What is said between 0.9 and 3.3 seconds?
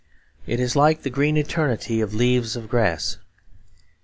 the green eternity of Leaves of Grass.